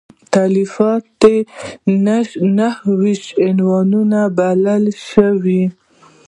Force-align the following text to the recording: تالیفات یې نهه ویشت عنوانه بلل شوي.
تالیفات 0.33 1.03
یې 1.31 1.35
نهه 2.57 2.85
ویشت 3.01 3.29
عنوانه 3.47 4.21
بلل 4.37 4.85
شوي. 5.09 5.63